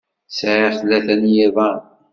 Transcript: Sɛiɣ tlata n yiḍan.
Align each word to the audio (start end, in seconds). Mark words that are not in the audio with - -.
Sɛiɣ 0.37 0.73
tlata 0.79 1.15
n 1.21 1.23
yiḍan. 1.35 1.79